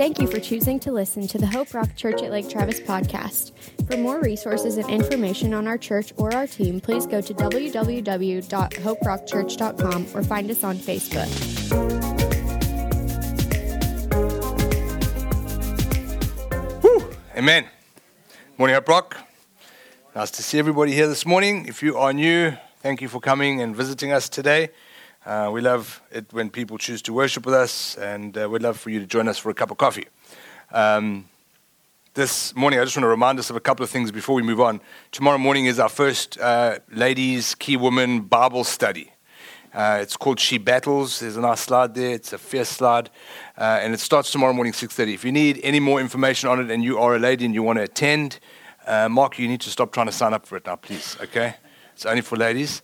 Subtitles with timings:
[0.00, 3.52] Thank you for choosing to listen to the Hope Rock Church at Lake Travis podcast.
[3.86, 10.06] For more resources and information on our church or our team, please go to www.hoperockchurch.com
[10.14, 11.28] or find us on Facebook.
[17.36, 17.66] Amen.
[18.56, 19.18] Morning, Hope Rock.
[20.14, 21.66] Nice to see everybody here this morning.
[21.66, 24.70] If you are new, thank you for coming and visiting us today.
[25.26, 28.80] Uh, we love it when people choose to worship with us, and uh, we'd love
[28.80, 30.06] for you to join us for a cup of coffee.
[30.72, 31.28] Um,
[32.14, 34.42] this morning, I just want to remind us of a couple of things before we
[34.42, 34.80] move on.
[35.12, 39.12] Tomorrow morning is our first uh, ladies, key woman Bible study.
[39.74, 41.20] Uh, it's called She Battles.
[41.20, 42.14] There's a nice slide there.
[42.14, 43.10] It's a fierce slide.
[43.58, 45.12] Uh, and it starts tomorrow morning, 6.30.
[45.12, 47.62] If you need any more information on it and you are a lady and you
[47.62, 48.40] want to attend,
[48.86, 51.56] uh, Mark, you need to stop trying to sign up for it now, please, okay?
[51.92, 52.80] It's only for ladies.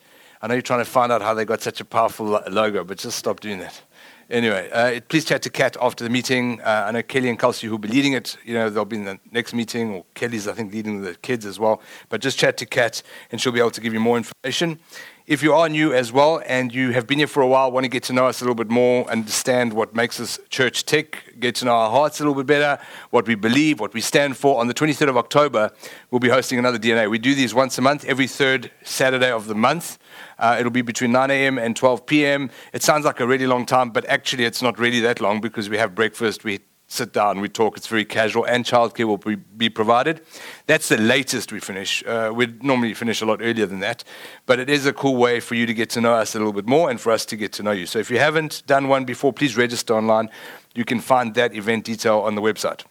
[0.47, 2.99] I know you're trying to find out how they got such a powerful logo, but
[2.99, 3.83] just stop doing that.
[4.31, 6.61] Anyway, uh, please chat to Kat after the meeting.
[6.61, 8.37] Uh, I know Kelly and Kelsey who'll be leading it.
[8.45, 11.47] You know, they'll be in the next meeting, or Kelly's, I think, leading the kids
[11.47, 11.83] as well.
[12.11, 14.79] But just chat to Kat, and she'll be able to give you more information.
[15.27, 17.83] If you are new as well and you have been here for a while, want
[17.83, 21.35] to get to know us a little bit more, understand what makes this church tick,
[21.41, 24.37] get to know our hearts a little bit better, what we believe, what we stand
[24.37, 25.73] for, on the 23rd of October,
[26.13, 27.11] we'll be hosting another DNA.
[27.11, 29.99] We do these once a month, every third Saturday of the month.
[30.39, 31.59] Uh, it'll be between 9 a.m.
[31.59, 32.49] and 12 p.m.
[32.73, 35.69] It sounds like a really long time, but actually it's not really that long because
[35.69, 37.77] we have breakfast, we sit down, we talk.
[37.77, 40.21] It's very casual, and childcare will be, be provided.
[40.67, 42.05] That's the latest we finish.
[42.07, 44.05] Uh, we'd normally finish a lot earlier than that,
[44.47, 46.53] but it is a cool way for you to get to know us a little
[46.53, 47.87] bit more and for us to get to know you.
[47.87, 50.31] So if you haven't done one before, please register online.
[50.75, 52.85] You can find that event detail on the website.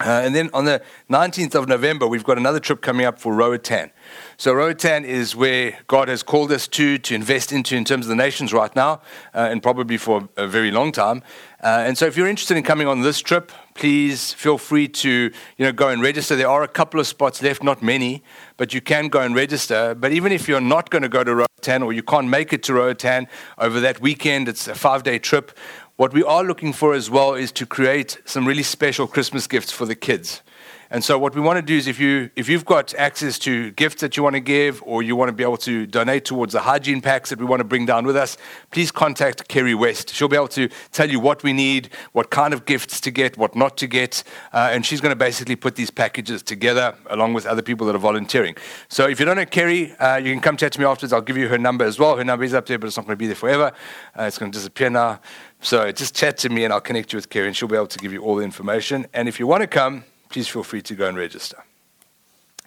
[0.00, 3.34] Uh, and then on the 19th of November, we've got another trip coming up for
[3.34, 3.90] Roatan.
[4.36, 8.10] So Roatan is where God has called us to to invest into in terms of
[8.10, 9.00] the nations right now,
[9.34, 11.22] uh, and probably for a very long time.
[11.60, 15.32] Uh, and so, if you're interested in coming on this trip, please feel free to
[15.56, 16.36] you know go and register.
[16.36, 18.22] There are a couple of spots left, not many,
[18.56, 19.96] but you can go and register.
[19.96, 22.62] But even if you're not going to go to Roatan or you can't make it
[22.64, 23.26] to Roatan
[23.58, 25.50] over that weekend, it's a five-day trip.
[25.98, 29.72] What we are looking for as well is to create some really special Christmas gifts
[29.72, 30.42] for the kids.
[30.90, 33.72] And so what we want to do is if you if you've got access to
[33.72, 36.54] gifts that you want to give or you want to be able to donate towards
[36.54, 38.38] the hygiene packs that we want to bring down with us,
[38.70, 40.14] please contact Kerry West.
[40.14, 43.36] She'll be able to tell you what we need, what kind of gifts to get,
[43.36, 44.22] what not to get,
[44.54, 47.94] uh, and she's going to basically put these packages together along with other people that
[47.94, 48.56] are volunteering.
[48.88, 51.12] So if you don't know Kerry, uh, you can come chat to me afterwards.
[51.12, 52.16] I'll give you her number as well.
[52.16, 53.72] Her number is up there, but it's not going to be there forever.
[54.18, 55.20] Uh, it's going to disappear now.
[55.60, 57.88] So just chat to me and I'll connect you with Kerry and she'll be able
[57.88, 59.06] to give you all the information.
[59.12, 61.64] And if you want to come, please feel free to go and register.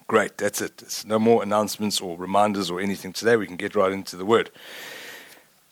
[0.06, 0.78] Great, that's it.
[0.78, 3.36] There's no more announcements or reminders or anything today.
[3.36, 4.50] We can get right into the word.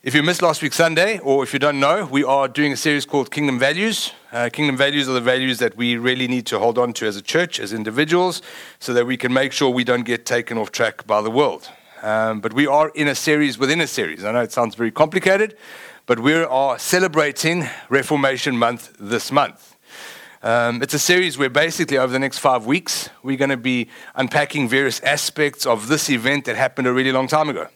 [0.03, 2.77] If you missed last week's Sunday, or if you don't know, we are doing a
[2.77, 4.13] series called Kingdom Values.
[4.33, 7.17] Uh, Kingdom Values are the values that we really need to hold on to as
[7.17, 8.41] a church, as individuals,
[8.79, 11.69] so that we can make sure we don't get taken off track by the world.
[12.01, 14.25] Um, but we are in a series within a series.
[14.25, 15.59] I know it sounds very complicated,
[16.07, 19.70] but we are celebrating Reformation Month this month.
[20.43, 23.89] Um, it's a series where basically over the next five weeks, we're going to be
[24.15, 27.69] unpacking various aspects of this event that happened a really long time ago.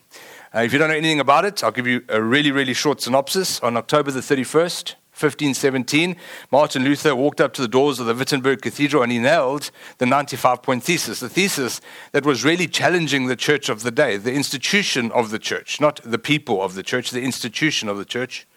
[0.53, 3.01] Uh, if you don't know anything about it, I'll give you a really, really short
[3.01, 3.59] synopsis.
[3.59, 6.15] On October the 31st, 1517,
[6.51, 10.07] Martin Luther walked up to the doors of the Wittenberg Cathedral and he nailed the
[10.07, 11.81] 95 point thesis, the thesis
[12.13, 16.01] that was really challenging the church of the day, the institution of the church, not
[16.03, 18.47] the people of the church, the institution of the church.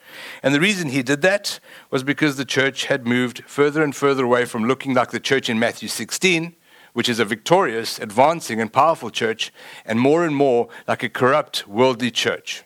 [0.43, 1.61] And the reason he did that
[1.91, 5.49] was because the church had moved further and further away from looking like the church
[5.49, 6.55] in Matthew 16,
[6.93, 9.53] which is a victorious, advancing, and powerful church,
[9.85, 12.65] and more and more like a corrupt, worldly church.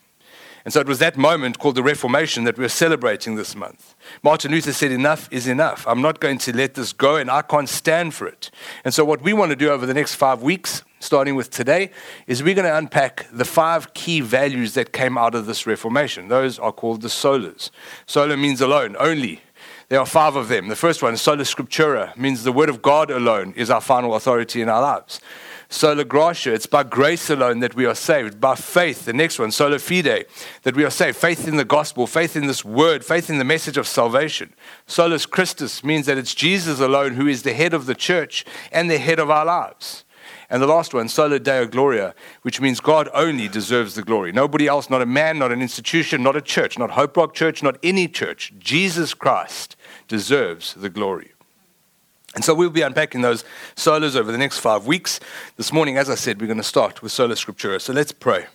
[0.64, 3.94] And so it was that moment called the Reformation that we're celebrating this month.
[4.22, 5.86] Martin Luther said, Enough is enough.
[5.86, 8.50] I'm not going to let this go, and I can't stand for it.
[8.84, 11.90] And so, what we want to do over the next five weeks starting with today,
[12.26, 16.28] is we're going to unpack the five key values that came out of this Reformation.
[16.28, 17.70] Those are called the solas.
[18.06, 19.40] Sola means alone, only.
[19.88, 20.68] There are five of them.
[20.68, 24.62] The first one, sola scriptura, means the word of God alone is our final authority
[24.62, 25.20] in our lives.
[25.72, 28.38] Sola gratia, it's by grace alone that we are saved.
[28.38, 30.26] By faith, the next one, sola fide,
[30.64, 31.16] that we are saved.
[31.16, 34.52] Faith in the gospel, faith in this word, faith in the message of salvation.
[34.86, 38.90] Solus Christus means that it's Jesus alone who is the head of the church and
[38.90, 40.04] the head of our lives.
[40.50, 44.30] And the last one, Sola Deo Gloria, which means God only deserves the glory.
[44.30, 47.62] Nobody else, not a man, not an institution, not a church, not Hope Rock Church,
[47.62, 48.52] not any church.
[48.58, 49.74] Jesus Christ
[50.06, 51.32] deserves the glory.
[52.34, 53.44] And so we'll be unpacking those
[53.76, 55.20] solas over the next five weeks.
[55.56, 57.80] This morning, as I said, we're going to start with Sola Scriptura.
[57.80, 58.46] So let's pray.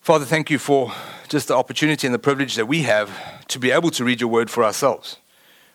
[0.00, 0.92] Father, thank you for
[1.28, 4.30] just the opportunity and the privilege that we have to be able to read your
[4.30, 5.18] word for ourselves.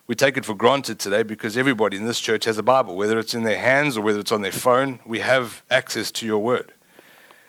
[0.08, 3.20] We take it for granted today because everybody in this church has a Bible, whether
[3.20, 6.40] it's in their hands or whether it's on their phone, we have access to your
[6.40, 6.74] word.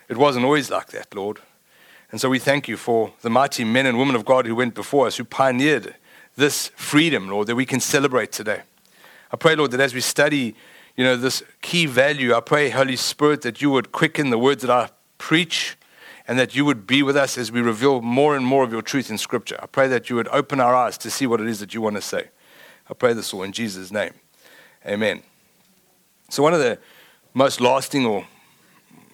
[0.09, 1.39] It wasn't always like that, Lord.
[2.11, 4.75] And so we thank you for the mighty men and women of God who went
[4.75, 5.97] before us, who pioneered
[6.37, 8.63] this freedom, Lord, that we can celebrate today.
[9.35, 10.55] I pray, Lord, that as we study,
[10.95, 14.63] you know, this key value, I pray, Holy Spirit, that you would quicken the words
[14.63, 15.77] that I preach
[16.29, 18.81] and that you would be with us as we reveal more and more of your
[18.81, 19.59] truth in Scripture.
[19.61, 21.81] I pray that you would open our eyes to see what it is that you
[21.81, 22.29] want to say.
[22.89, 24.13] I pray this all in Jesus' name.
[24.87, 25.25] Amen.
[26.29, 26.79] So, one of the
[27.35, 28.29] most lasting, or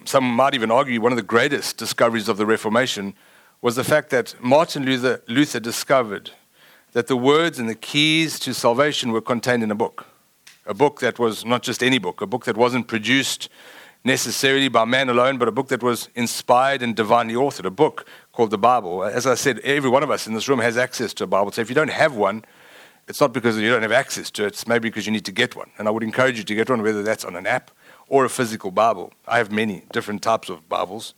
[0.05, 3.15] some might even argue, one of the greatest discoveries of the Reformation
[3.59, 6.29] was the fact that Martin Luther, Luther discovered
[6.91, 10.05] that the words and the keys to salvation were contained in a book.
[10.71, 13.49] A book that was not just any book, a book that wasn't produced
[14.05, 18.07] necessarily by man alone, but a book that was inspired and divinely authored, a book
[18.31, 19.03] called the Bible.
[19.03, 21.51] As I said, every one of us in this room has access to a Bible.
[21.51, 22.45] So if you don't have one,
[23.09, 25.33] it's not because you don't have access to it, it's maybe because you need to
[25.33, 25.69] get one.
[25.77, 27.69] And I would encourage you to get one, whether that's on an app
[28.07, 29.11] or a physical Bible.
[29.27, 31.15] I have many different types of Bibles.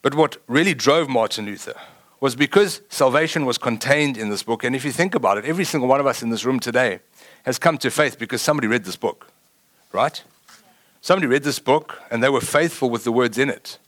[0.00, 1.74] But what really drove Martin Luther
[2.20, 4.64] was because salvation was contained in this book.
[4.64, 7.00] And if you think about it, every single one of us in this room today
[7.44, 9.28] has come to faith because somebody read this book,
[9.92, 10.22] right?
[11.00, 13.78] Somebody read this book and they were faithful with the words in it.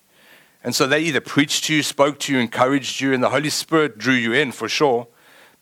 [0.63, 3.51] And so they either preached to you, spoke to you, encouraged you, and the Holy
[3.51, 5.09] Spirit drew you in for sure.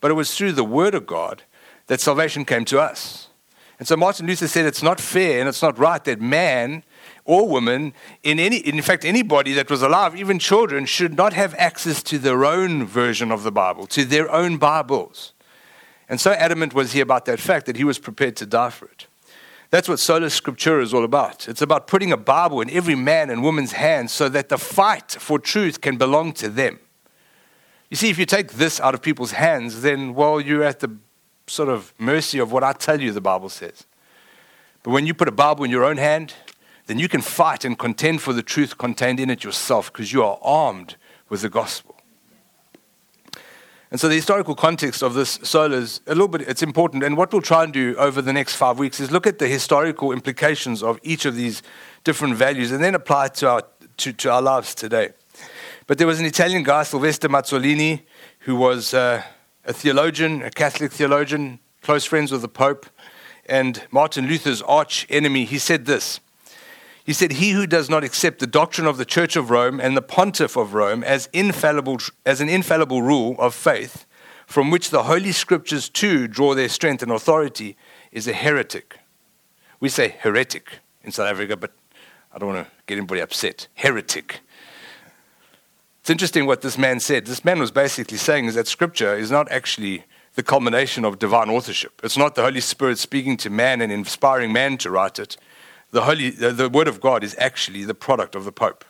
[0.00, 1.44] But it was through the Word of God
[1.86, 3.28] that salvation came to us.
[3.78, 6.82] And so Martin Luther said it's not fair and it's not right that man
[7.28, 7.92] or woman,
[8.22, 12.18] in, any, in fact, anybody that was alive, even children, should not have access to
[12.18, 15.34] their own version of the Bible, to their own Bibles.
[16.08, 18.86] And so adamant was he about that fact that he was prepared to die for
[18.86, 19.08] it.
[19.68, 21.50] That's what Sola Scriptura is all about.
[21.50, 25.10] It's about putting a Bible in every man and woman's hands so that the fight
[25.10, 26.78] for truth can belong to them.
[27.90, 30.96] You see, if you take this out of people's hands, then, well, you're at the
[31.46, 33.84] sort of mercy of what I tell you the Bible says.
[34.82, 36.32] But when you put a Bible in your own hand,
[36.88, 40.24] then you can fight and contend for the truth contained in it yourself because you
[40.24, 40.96] are armed
[41.28, 41.94] with the gospel.
[43.90, 47.04] And so the historical context of this sola is a little bit, it's important.
[47.04, 49.48] And what we'll try and do over the next five weeks is look at the
[49.48, 51.62] historical implications of each of these
[52.04, 53.62] different values and then apply it to our,
[53.98, 55.10] to, to our lives today.
[55.86, 58.02] But there was an Italian guy, Silvestro Mazzolini,
[58.40, 59.22] who was uh,
[59.66, 62.86] a theologian, a Catholic theologian, close friends with the Pope,
[63.46, 65.44] and Martin Luther's arch enemy.
[65.44, 66.20] He said this.
[67.08, 69.96] He said, He who does not accept the doctrine of the Church of Rome and
[69.96, 71.96] the pontiff of Rome as, infallible,
[72.26, 74.04] as an infallible rule of faith,
[74.46, 77.78] from which the Holy Scriptures too draw their strength and authority,
[78.12, 78.98] is a heretic.
[79.80, 81.72] We say heretic in South Africa, but
[82.30, 83.68] I don't want to get anybody upset.
[83.72, 84.40] Heretic.
[86.00, 87.24] It's interesting what this man said.
[87.24, 90.04] This man was basically saying is that Scripture is not actually
[90.34, 92.02] the culmination of divine authorship.
[92.04, 95.38] It's not the Holy Spirit speaking to man and inspiring man to write it.
[95.90, 98.84] The, Holy, the, Word of God is actually the product of the Pope.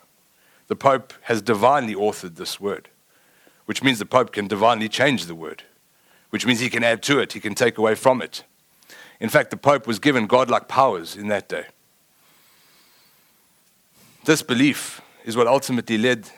[0.67, 2.89] The Pope has divinely authored this Word,
[3.67, 5.62] which means the Pope can divinely change the Word,
[6.31, 8.45] which means he can add to it, he can take away from it.
[9.21, 11.67] In fact, the Pope was given godlike powers in that day.
[14.25, 16.31] This belief is what ultimately led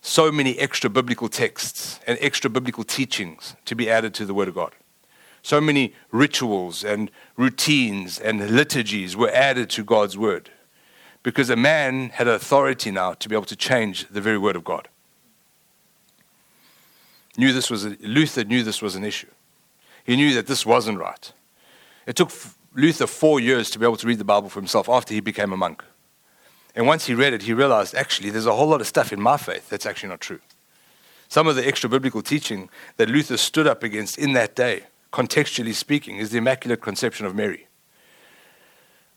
[0.00, 4.48] so many extra biblical texts and extra biblical teachings to be added to the Word
[4.48, 4.72] of God.
[5.48, 10.50] So many rituals and routines and liturgies were added to God's Word
[11.22, 14.64] because a man had authority now to be able to change the very Word of
[14.64, 14.88] God.
[17.38, 19.30] Knew this was a, Luther knew this was an issue.
[20.04, 21.32] He knew that this wasn't right.
[22.04, 22.30] It took
[22.74, 25.54] Luther four years to be able to read the Bible for himself after he became
[25.54, 25.82] a monk.
[26.74, 29.20] And once he read it, he realized actually there's a whole lot of stuff in
[29.22, 30.40] my faith that's actually not true.
[31.28, 35.74] Some of the extra biblical teaching that Luther stood up against in that day, contextually
[35.74, 37.66] speaking, is the Immaculate Conception of Mary.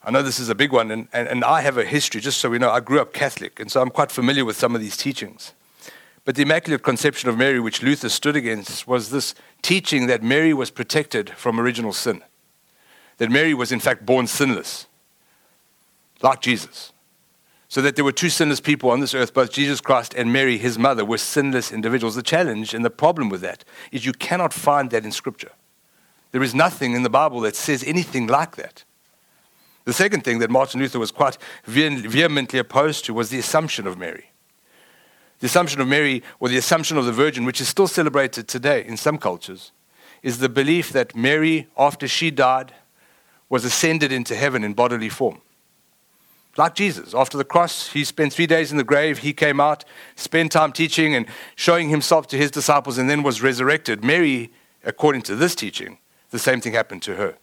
[0.04, 2.40] I know this is a big one, and, and, and I have a history, just
[2.40, 2.72] so we know.
[2.72, 5.54] I grew up Catholic, and so I'm quite familiar with some of these teachings.
[6.26, 10.54] But the Immaculate Conception of Mary, which Luther stood against, was this teaching that Mary
[10.54, 12.24] was protected from original sin.
[13.18, 14.88] That Mary was, in fact, born sinless,
[16.22, 16.92] like Jesus
[17.72, 20.58] so that there were two sinless people on this earth, both Jesus Christ and Mary,
[20.58, 22.16] his mother, were sinless individuals.
[22.16, 25.52] The challenge and the problem with that is you cannot find that in Scripture.
[26.32, 28.84] There is nothing in the Bible that says anything like that.
[29.84, 33.98] The second thing that Martin Luther was quite vehemently opposed to was the Assumption of
[33.98, 34.32] Mary.
[35.40, 38.86] The Assumption of Mary, or the Assumption of the Virgin, which is still celebrated today
[38.86, 39.72] in some cultures,
[40.22, 42.74] is the belief that Mary, after she died,
[43.50, 45.42] was ascended into heaven in bodily form.
[46.58, 47.14] like Jesus.
[47.14, 49.20] After the cross, he spent three days in the grave.
[49.20, 49.86] He came out,
[50.16, 54.04] spent time teaching and showing himself to his disciples, and then was resurrected.
[54.04, 54.52] Mary,
[54.84, 55.98] according to this teaching,
[56.32, 57.38] the same thing happened to her.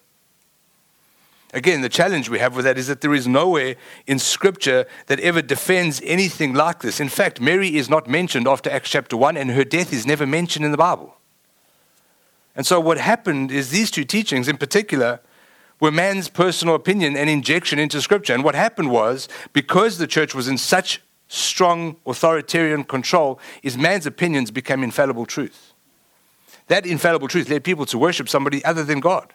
[1.55, 3.77] Again, the challenge we have with that is that there is nowhere
[4.07, 7.01] in Scripture that ever defends anything like this.
[7.01, 10.27] In fact, Mary is not mentioned after Acts chapter 1, and her death is never
[10.27, 11.17] mentioned in the Bible.
[12.55, 15.21] And so, what happened is these two teachings in particular
[15.81, 18.35] were man's personal opinion and injection into Scripture.
[18.35, 24.07] And what happened was, because the church was in such strong authoritarian control, is man's
[24.07, 25.68] opinions became infallible truth.
[26.69, 29.33] That infallible truth led people to worship somebody other than God.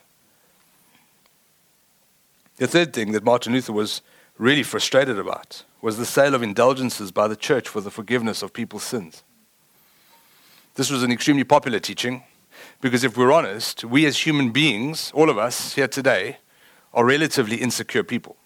[2.57, 4.01] The third thing that Martin Luther was
[4.37, 8.53] really frustrated about was the sale of indulgences by the church for the forgiveness of
[8.53, 9.23] people's sins.
[10.75, 12.23] This was an extremely popular teaching
[12.81, 16.37] because, if we're honest, we as human beings, all of us here today,
[16.93, 18.37] are relatively insecure people.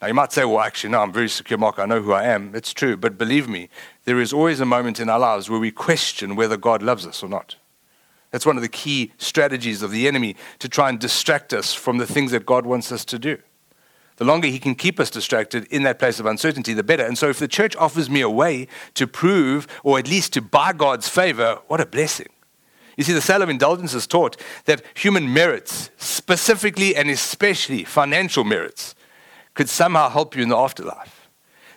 [0.00, 1.80] Now, you might say, well, actually, no, I'm very secure, Mark.
[1.80, 2.54] I know who I am.
[2.54, 2.96] It's true.
[2.96, 3.68] But believe me,
[4.04, 7.22] there is always a moment in our lives where we question whether God loves us
[7.22, 7.56] or not.
[8.30, 11.98] That's one of the key strategies of the enemy to try and distract us from
[11.98, 13.38] the things that God wants us to do.
[14.16, 17.04] The longer he can keep us distracted in that place of uncertainty, the better.
[17.04, 20.42] And so, if the church offers me a way to prove, or at least to
[20.42, 22.28] buy God's favor, what a blessing.
[22.96, 28.96] You see, the sale of indulgences taught that human merits, specifically and especially financial merits,
[29.54, 31.17] could somehow help you in the afterlife.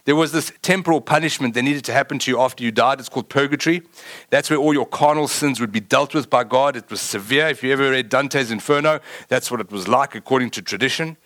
[0.05, 2.99] There was this temporal punishment that needed to happen to you after you died.
[2.99, 3.83] It's called purgatory.
[4.31, 6.75] That's where all your carnal sins would be dealt with by God.
[6.75, 7.47] It was severe.
[7.47, 11.17] If you ever read Dante's Inferno, that's what it was like according to tradition.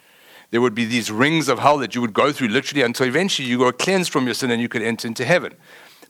[0.52, 3.48] There would be these rings of hell that you would go through literally until eventually
[3.48, 5.56] you were cleansed from your sin and you could enter into heaven.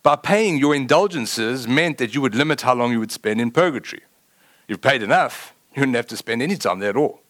[0.02, 3.52] By paying your indulgences meant that you would limit how long you would spend in
[3.52, 4.04] purgatory.
[4.68, 7.22] You've paid enough, you wouldn't have to spend any time there at all.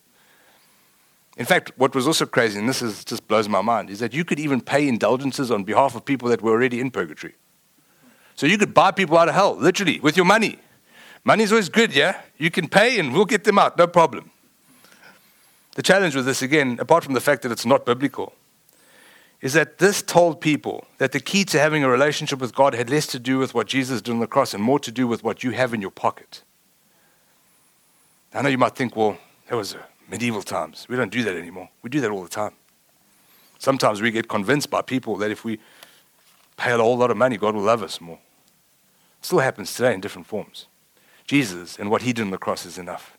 [1.38, 4.14] In fact, what was also crazy, and this is, just blows my mind, is that
[4.14, 7.36] you could even pay indulgences on behalf of people that were already in purgatory.
[8.36, 10.60] So you could buy people out of hell, literally, with your money.
[11.24, 12.22] Money's always good, yeah?
[12.38, 14.32] You can pay and we'll get them out, no problem.
[15.76, 18.34] The challenge with this, again, apart from the fact that it's not biblical,
[19.42, 22.90] is that this told people that the key to having a relationship with God had
[22.90, 25.24] less to do with what Jesus did on the cross and more to do with
[25.24, 26.44] what you have in your pocket.
[28.34, 29.18] I know you might think, well,
[29.50, 30.88] that was a medieval times.
[30.88, 31.70] We don't do that anymore.
[31.82, 32.54] We do that all the time.
[33.60, 35.60] Sometimes we get convinced by people that if we
[36.58, 38.20] pay a whole lot of money, God will love us more.
[39.20, 40.68] It still happens today in different forms.
[41.26, 43.18] Jesus and what he did on the cross is enough.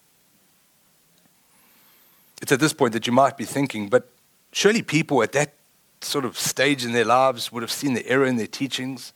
[2.41, 4.11] It's at this point that you might be thinking, but
[4.53, 5.55] surely people at that
[6.01, 9.13] sort of stage in their lives would have seen the error in their teachings.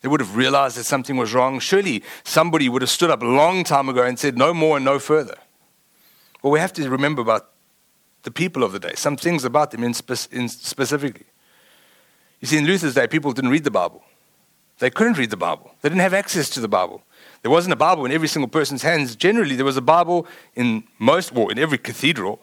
[0.00, 1.60] They would have realized that something was wrong.
[1.60, 4.84] Surely somebody would have stood up a long time ago and said, no more and
[4.84, 5.36] no further.
[6.44, 7.52] Well, we have to remember about
[8.22, 11.24] the people of the day, some things about them in, spe- in specifically.
[12.38, 14.04] You see, in Luther's day, people didn't read the Bible.
[14.78, 15.74] They couldn't read the Bible.
[15.80, 17.02] They didn't have access to the Bible.
[17.40, 19.16] There wasn't a Bible in every single person's hands.
[19.16, 22.40] Generally, there was a Bible in most, well, in every cathedral.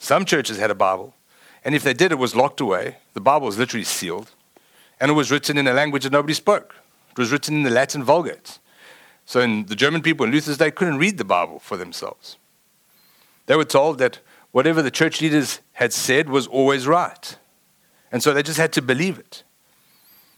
[0.00, 1.14] Some churches had a Bible.
[1.64, 2.96] And if they did, it was locked away.
[3.14, 4.32] The Bible was literally sealed.
[4.98, 6.74] And it was written in a language that nobody spoke.
[7.12, 8.58] It was written in the Latin Vulgate.
[9.26, 12.36] So in the German people in Luther's day couldn't read the Bible for themselves.
[13.48, 14.20] They were told that
[14.52, 17.36] whatever the church leaders had said was always right.
[18.12, 19.42] And so they just had to believe it.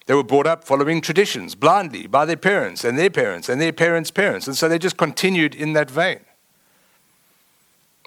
[0.06, 3.72] They were brought up following traditions blindly by their parents and their parents and their
[3.72, 4.46] parents' parents.
[4.46, 6.20] And so they just continued in that vein.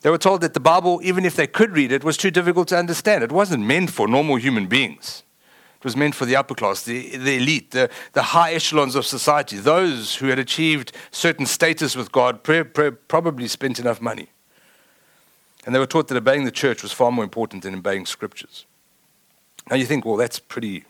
[0.03, 2.69] They were told that the Bible, even if they could read it, was too difficult
[2.69, 3.25] to understand.
[3.25, 5.23] It wasn't meant for normal human beings.
[5.79, 9.05] It was meant for the upper class, the, the elite, the, the high echelons of
[9.05, 14.29] society, those who had achieved certain status with God, probably spent enough money.
[15.65, 18.65] And they were taught that obeying the church was far more important than obeying scriptures.
[19.69, 20.85] Now you think, well, that's pretty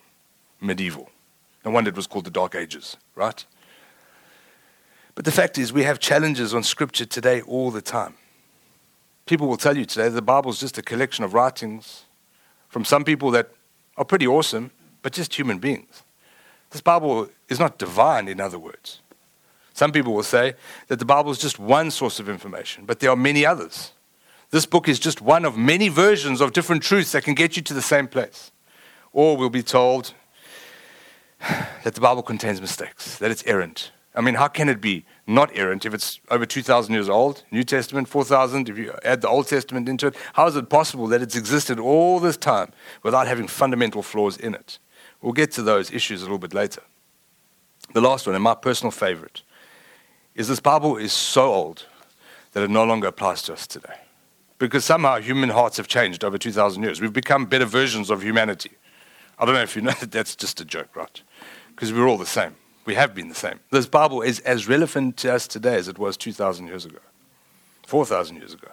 [0.60, 1.10] medieval.
[1.64, 3.46] No wonder it was called the Dark Ages, right?
[5.16, 8.16] But the fact is, we have challenges on scripture today all the time.
[9.26, 12.04] People will tell you today the Bible is just a collection of writings
[12.68, 13.52] from some people that
[13.96, 16.04] are pretty awesome, but just human beings.
[16.72, 19.00] This Bible is not divine, in other words.
[19.74, 20.56] Some people will say
[20.88, 23.92] that the Bible is just one source of information, but there are many others.
[24.54, 27.64] This book is just one of many versions of different truths that can get you
[27.64, 28.52] to the same place.
[29.12, 30.14] Or we'll be told
[31.40, 33.90] that the Bible contains mistakes, that it's errant.
[34.14, 37.44] I mean, how can it be not errant if it's over 2,000 years old?
[37.50, 41.08] New Testament, 4,000, if you add the Old Testament into it, how is it possible
[41.08, 44.78] that it's existed all this time without having fundamental flaws in it?
[45.20, 46.84] We'll get to those issues a little bit later.
[47.94, 49.42] The last one, and my personal favorite,
[50.36, 51.88] is this Bible is so old
[52.52, 54.03] that it no longer applies to us today
[54.64, 57.02] because somehow human hearts have changed over 2,000 years.
[57.02, 58.72] We've become better versions of humanity.
[59.38, 61.22] I don't know if you know that that's just a joke, right?
[61.76, 62.56] Because we're all the same.
[62.86, 63.60] We have been the same.
[63.72, 67.00] This Bible is as relevant to us today as it was 2,000 years ago,
[67.88, 68.70] 4,000 years ago.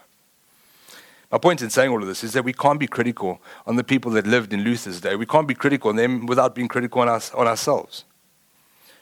[1.32, 3.82] My point in saying all of this is that we can't be critical on the
[3.82, 5.16] people that lived in Luther's day.
[5.16, 8.04] We can't be critical on them without being critical on, us, on ourselves.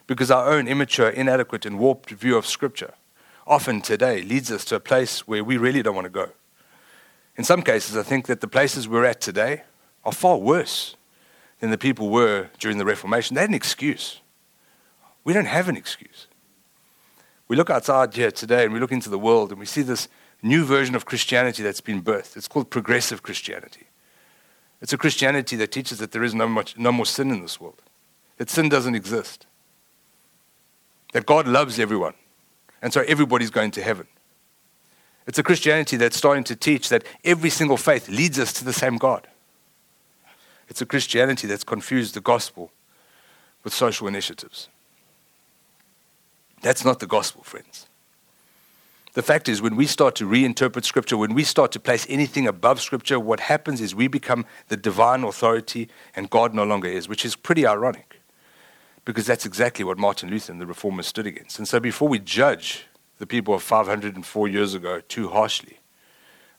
[0.06, 2.94] Because our own immature, inadequate, and warped view of Scripture
[3.46, 6.30] often today leads us to a place where we really don't want to go.
[7.38, 9.62] In some cases, I think that the places we're at today
[10.04, 10.96] are far worse
[11.60, 13.36] than the people were during the Reformation.
[13.36, 14.20] They had an excuse.
[15.22, 16.26] We don't have an excuse.
[17.46, 20.08] We look outside here today and we look into the world and we see this
[20.42, 22.36] new version of Christianity that's been birthed.
[22.36, 23.86] It's called progressive Christianity.
[24.82, 27.60] It's a Christianity that teaches that there is no, much, no more sin in this
[27.60, 27.82] world,
[28.36, 29.46] that sin doesn't exist,
[31.12, 32.14] that God loves everyone,
[32.82, 34.06] and so everybody's going to heaven.
[35.28, 38.72] It's a Christianity that's starting to teach that every single faith leads us to the
[38.72, 39.28] same God.
[40.68, 42.72] It's a Christianity that's confused the gospel
[43.62, 44.70] with social initiatives.
[46.62, 47.86] That's not the gospel, friends.
[49.12, 52.46] The fact is, when we start to reinterpret Scripture, when we start to place anything
[52.46, 57.06] above Scripture, what happens is we become the divine authority and God no longer is,
[57.06, 58.20] which is pretty ironic
[59.04, 61.58] because that's exactly what Martin Luther and the Reformers stood against.
[61.58, 62.86] And so before we judge
[63.18, 65.78] the people of 504 years ago too harshly,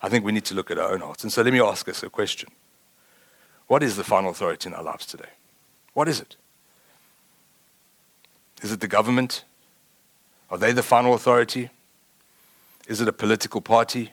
[0.01, 1.23] I think we need to look at our own hearts.
[1.23, 2.49] And so let me ask us a question
[3.67, 5.29] What is the final authority in our lives today?
[5.93, 6.35] What is it?
[8.61, 9.45] Is it the government?
[10.49, 11.69] Are they the final authority?
[12.87, 14.11] Is it a political party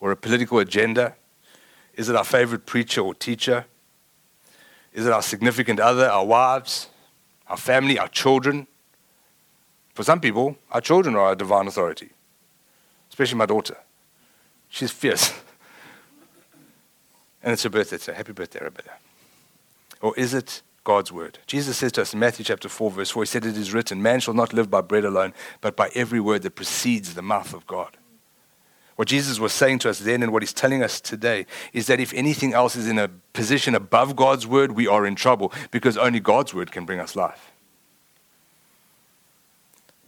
[0.00, 1.14] or a political agenda?
[1.94, 3.66] Is it our favorite preacher or teacher?
[4.92, 6.88] Is it our significant other, our wives,
[7.46, 8.66] our family, our children?
[9.96, 12.10] For some people, our children are our divine authority,
[13.08, 13.78] especially my daughter.
[14.68, 15.30] She's fierce.
[17.42, 18.14] and it's her birthday today.
[18.14, 18.90] Happy birthday, Rebecca.
[20.02, 21.38] Or is it God's word.
[21.46, 24.02] Jesus says to us in Matthew chapter 4, verse 4, He said, It is written,
[24.02, 27.54] Man shall not live by bread alone, but by every word that proceeds the mouth
[27.54, 27.96] of God.
[28.96, 31.98] What Jesus was saying to us then and what he's telling us today is that
[31.98, 35.96] if anything else is in a position above God's word, we are in trouble because
[35.96, 37.50] only God's word can bring us life.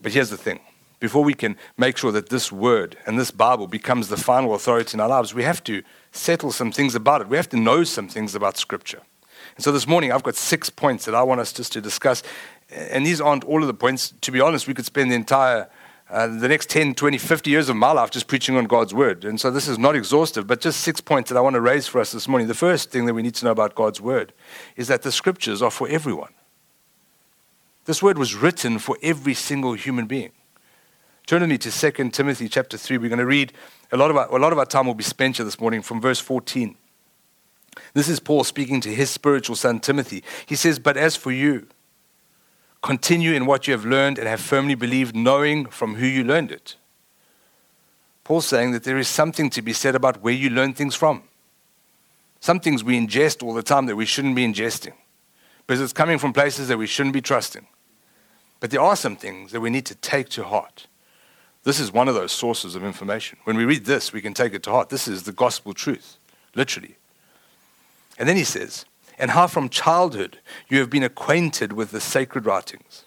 [0.01, 0.59] But here's the thing
[0.99, 4.95] before we can make sure that this word and this Bible becomes the final authority
[4.95, 5.81] in our lives, we have to
[6.11, 7.29] settle some things about it.
[7.29, 9.01] We have to know some things about Scripture.
[9.55, 12.21] And so this morning, I've got six points that I want us just to discuss.
[12.69, 14.13] And these aren't all of the points.
[14.21, 15.69] To be honest, we could spend the entire
[16.09, 19.23] uh, the next 10, 20, 50 years of my life just preaching on God's word.
[19.23, 21.85] And so this is not exhaustive, but just six points that I want to raise
[21.85, 22.47] for us this morning.
[22.47, 24.33] The first thing that we need to know about God's word
[24.75, 26.33] is that the scriptures are for everyone.
[27.89, 30.29] This word was written for every single human being.
[31.25, 32.99] Turn with me to 2 Timothy chapter 3.
[32.99, 33.51] We're going to read
[33.91, 35.81] a lot of our, a lot of our time will be spent here this morning
[35.81, 36.77] from verse 14.
[37.95, 40.23] This is Paul speaking to his spiritual son Timothy.
[40.45, 41.65] He says, But as for you,
[42.83, 46.51] Continue in what you have learned and have firmly believed, knowing from who you learned
[46.51, 46.75] it.
[48.23, 51.23] Paul's saying that there is something to be said about where you learn things from.
[52.39, 54.93] Some things we ingest all the time that we shouldn't be ingesting
[55.65, 57.65] because it's coming from places that we shouldn't be trusting.
[58.59, 60.87] But there are some things that we need to take to heart.
[61.63, 63.37] This is one of those sources of information.
[63.43, 64.89] When we read this, we can take it to heart.
[64.89, 66.17] This is the gospel truth,
[66.55, 66.95] literally.
[68.17, 68.85] And then he says,
[69.17, 73.05] and how from childhood you have been acquainted with the sacred writings.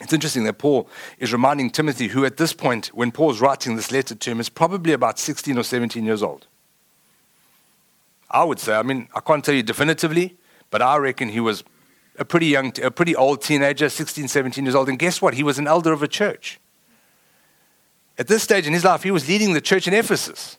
[0.00, 0.88] It's interesting that Paul
[1.18, 4.48] is reminding Timothy, who at this point, when Paul's writing this letter to him, is
[4.48, 6.46] probably about 16 or 17 years old.
[8.30, 10.36] I would say, I mean, I can't tell you definitively,
[10.70, 11.64] but I reckon he was
[12.20, 14.88] a pretty young, a pretty old teenager, 16, 17 years old.
[14.90, 15.34] And guess what?
[15.34, 16.60] He was an elder of a church.
[18.18, 20.58] At this stage in his life, he was leading the church in Ephesus.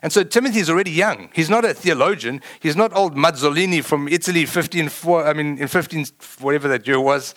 [0.00, 1.30] And so Timothy is already young.
[1.34, 2.40] He's not a theologian.
[2.60, 6.06] He's not old Mazzolini from Italy, 15, four, I mean, in 15,
[6.40, 7.34] whatever that year was.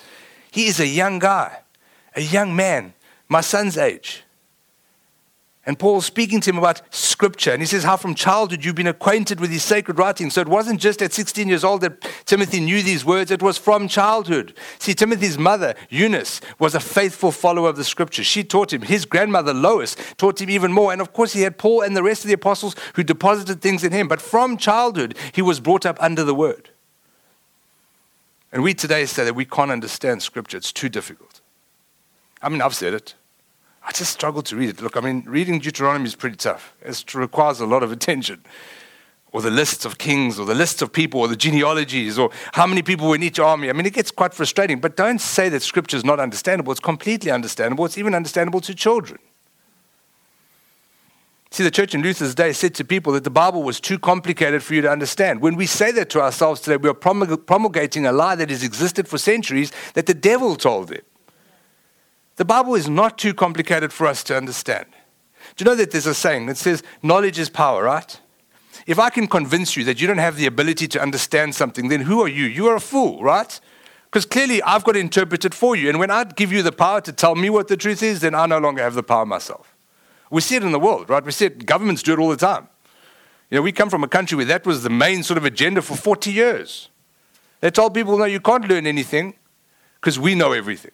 [0.52, 1.62] He is a young guy,
[2.16, 2.94] a young man,
[3.28, 4.24] my son's age.
[5.68, 7.52] And Paul's speaking to him about scripture.
[7.52, 10.34] And he says, How from childhood you've been acquainted with these sacred writings.
[10.34, 13.58] So it wasn't just at 16 years old that Timothy knew these words, it was
[13.58, 14.58] from childhood.
[14.80, 18.26] See, Timothy's mother, Eunice, was a faithful follower of the scriptures.
[18.26, 18.82] She taught him.
[18.82, 20.94] His grandmother, Lois, taught him even more.
[20.94, 23.84] And of course, he had Paul and the rest of the apostles who deposited things
[23.84, 24.08] in him.
[24.08, 26.70] But from childhood, he was brought up under the word.
[28.54, 31.42] And we today say that we can't understand scripture, it's too difficult.
[32.42, 33.16] I mean, I've said it.
[33.88, 34.82] I just struggle to read it.
[34.82, 36.76] Look, I mean, reading Deuteronomy is pretty tough.
[36.82, 38.44] It requires a lot of attention.
[39.32, 42.68] Or the lists of kings, or the lists of people, or the genealogies, or how
[42.68, 43.70] many people were in each army.
[43.70, 44.82] I mean, it gets quite frustrating.
[44.82, 46.72] But don't say that scripture is not understandable.
[46.74, 47.86] It's completely understandable.
[47.86, 49.20] It's even understandable to children.
[51.50, 54.64] See, the church in Luther's day said to people that the Bible was too complicated
[54.64, 55.42] for you to understand.
[55.42, 59.08] When we say that to ourselves today, we are promulgating a lie that has existed
[59.08, 61.02] for centuries that the devil told them.
[62.38, 64.86] The Bible is not too complicated for us to understand.
[65.56, 68.20] Do you know that there's a saying that says, knowledge is power, right?
[68.86, 72.02] If I can convince you that you don't have the ability to understand something, then
[72.02, 72.46] who are you?
[72.46, 73.60] You are a fool, right?
[74.06, 75.90] Because clearly I've got to interpret it for you.
[75.90, 78.36] And when I give you the power to tell me what the truth is, then
[78.36, 79.76] I no longer have the power myself.
[80.30, 81.24] We see it in the world, right?
[81.24, 82.68] We see it, governments do it all the time.
[83.50, 85.82] You know, we come from a country where that was the main sort of agenda
[85.82, 86.90] for 40 years.
[87.62, 89.34] They told people, no, you can't learn anything
[89.96, 90.92] because we know everything.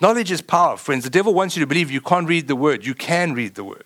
[0.00, 1.04] Knowledge is power, friends.
[1.04, 2.84] The devil wants you to believe you can't read the word.
[2.84, 3.84] You can read the word.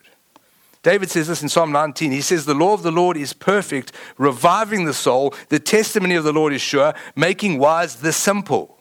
[0.83, 2.11] David says this in Psalm 19.
[2.11, 5.35] He says, The law of the Lord is perfect, reviving the soul.
[5.51, 8.79] The testimony of the Lord is sure, making wise the simple.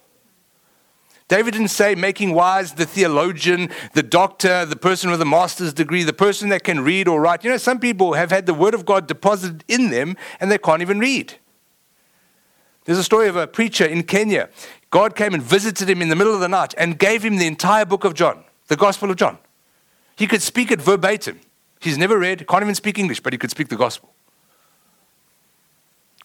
[1.27, 6.03] David didn't say making wise the theologian, the doctor, the person with a master's degree,
[6.03, 7.43] the person that can read or write.
[7.43, 10.57] You know, some people have had the word of God deposited in them and they
[10.57, 11.35] can't even read.
[12.85, 14.49] There's a story of a preacher in Kenya.
[14.91, 17.45] God came and visited him in the middle of the night and gave him the
[17.45, 19.37] entire book of John, the Gospel of John.
[20.15, 21.39] He could speak it verbatim.
[21.79, 24.09] He's never read, can't even speak English, but he could speak the gospel.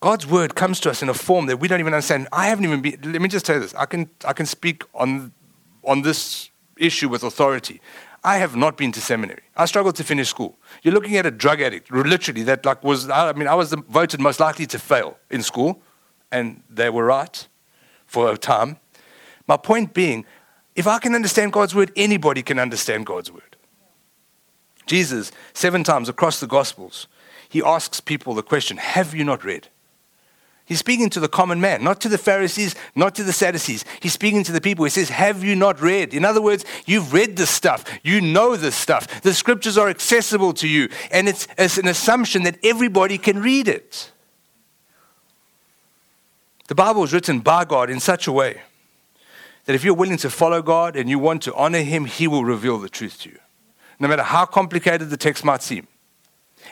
[0.01, 2.27] God's word comes to us in a form that we don't even understand.
[2.33, 3.75] I haven't even been, let me just tell you this.
[3.75, 5.33] I can, I can speak on,
[5.85, 7.81] on this issue with authority.
[8.25, 9.43] I have not been to seminary.
[9.57, 10.59] I struggled to finish school.
[10.83, 14.21] You're looking at a drug addict, literally, that like was, I mean, I was voted
[14.21, 15.81] most likely to fail in school,
[16.33, 17.47] and they were right
[18.15, 18.77] for a time.
[19.49, 20.25] My point being,
[20.77, 23.57] if I can understand God's word, anybody can understand God's word.
[24.87, 27.09] Jesus, seven times across the Gospels,
[27.49, 29.69] he asks people the question Have you not read?
[30.67, 33.85] He's speaking to the common man, not to the Pharisees, not to the Sadducees.
[34.01, 34.85] He's speaking to the people.
[34.85, 36.15] He says, Have you not read?
[36.15, 37.85] In other words, you've read this stuff.
[38.05, 39.23] You know this stuff.
[39.23, 40.89] The scriptures are accessible to you.
[41.11, 44.13] And it's, it's an assumption that everybody can read it.
[46.67, 48.63] The Bible is written by God in such a way
[49.67, 52.45] that if you're willing to follow God and you want to honor Him, He will
[52.45, 53.39] reveal the truth to you,
[53.99, 55.87] no matter how complicated the text might seem.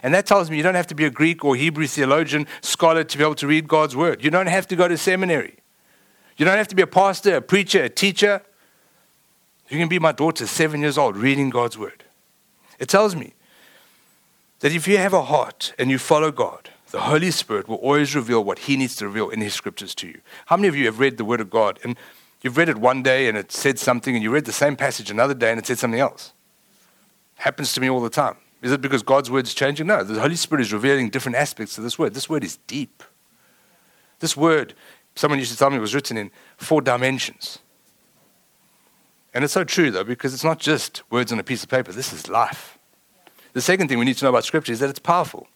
[0.03, 3.05] And that tells me you don't have to be a Greek or Hebrew theologian, scholar
[3.05, 4.25] to be able to read God's word.
[4.25, 5.59] You don't have to go to seminary.
[6.37, 8.43] You don't have to be a pastor, a preacher, a teacher.
[9.69, 12.05] You can be my daughter, seven years old, reading God's word.
[12.79, 13.35] It tells me
[14.61, 18.15] that if you have a heart and you follow God, the Holy Spirit will always
[18.15, 20.21] reveal what He needs to reveal in His scriptures to you.
[20.47, 21.97] How many of you have read the Word of God and
[22.43, 25.11] you've read it one day and it said something, and you read the same passage
[25.11, 26.35] another day and it said something else?
[27.37, 28.37] Happens to me all the time.
[28.61, 29.87] Is it because God's word is changing?
[29.87, 32.13] No, the Holy Spirit is revealing different aspects of this word.
[32.13, 33.03] This word is deep.
[34.21, 34.75] This word,
[35.17, 37.59] someone used to tell me, was written in four dimensions.
[39.33, 41.91] And it's so true, though, because it's not just words on a piece of paper.
[41.91, 42.79] This is life.
[43.55, 45.49] The second thing we need to know about Scripture is that it's powerful.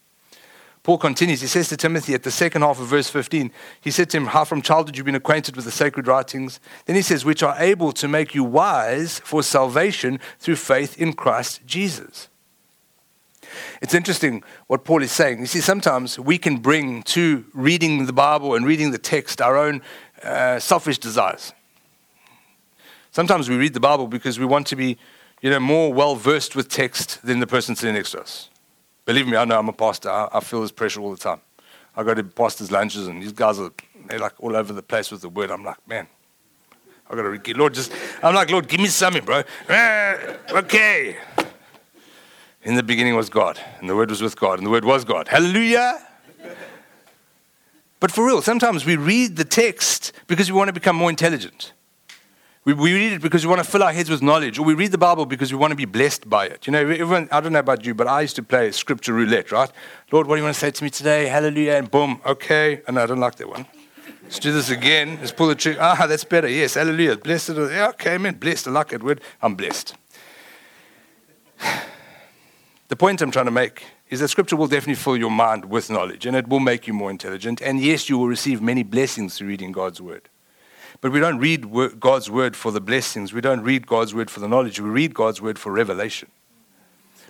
[0.87, 1.40] Paul continues.
[1.40, 4.27] He says to Timothy at the second half of verse 15, he said to him,
[4.27, 6.61] How from childhood you've been acquainted with the sacred writings.
[6.85, 11.14] Then he says, Which are able to make you wise for salvation through faith in
[11.14, 12.29] Christ Jesus.
[13.83, 15.40] It's interesting what Paul is saying.
[15.40, 19.57] You see, sometimes we can bring to reading the Bible and reading the text our
[19.57, 19.83] own
[20.22, 21.53] uh, selfish desires.
[23.11, 24.99] Sometimes we read the Bible because we want to be
[25.42, 28.51] you know, more well versed with text than the person sitting next to us.
[29.07, 30.11] Believe me, I know I'm a pastor.
[30.11, 31.40] I, I feel this pressure all the time.
[31.97, 33.71] I go to pastors' lunches, and these guys are
[34.09, 35.51] they're like all over the place with the word.
[35.51, 36.07] I'm like, man,
[37.09, 37.57] I got to read.
[37.57, 37.92] Lord, just
[38.23, 39.42] I'm like, Lord, give me something, bro.
[39.71, 40.16] Ah,
[40.51, 41.16] okay.
[42.64, 45.05] In the beginning was God, and the Word was with God, and the Word was
[45.05, 45.29] God.
[45.29, 46.05] Hallelujah.
[48.01, 51.73] But for real, sometimes we read the text because we want to become more intelligent.
[52.66, 54.74] We, we read it because we want to fill our heads with knowledge, or we
[54.74, 56.66] read the Bible because we want to be blessed by it.
[56.66, 59.52] You know, everyone, I don't know about you, but I used to play scripture roulette,
[59.52, 59.70] right?
[60.11, 61.26] Lord, what do you want to say to me today?
[61.26, 62.83] Hallelujah, and boom, okay.
[62.88, 63.66] And I don't like that one.
[64.24, 65.16] Let's do this again.
[65.20, 65.79] Let's pull the trigger.
[65.81, 66.48] Ah, that's better.
[66.48, 67.16] Yes, hallelujah.
[67.16, 67.50] Blessed.
[67.50, 68.35] Yeah, okay, man.
[68.35, 68.66] Blessed.
[68.66, 69.20] I like that word.
[69.40, 69.94] I'm blessed.
[72.88, 75.90] The point I'm trying to make is that scripture will definitely fill your mind with
[75.90, 77.61] knowledge and it will make you more intelligent.
[77.61, 80.29] And yes, you will receive many blessings through reading God's word.
[81.01, 83.33] But we don't read God's word for the blessings.
[83.33, 84.81] We don't read God's word for the knowledge.
[84.81, 86.31] We read God's word for revelation.